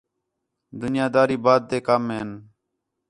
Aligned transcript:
دُنیاں 0.79 1.09
داری 1.13 1.37
بعد 1.45 1.61
تے 1.69 1.77
کَم 1.87 2.03
ہِن 2.15 2.29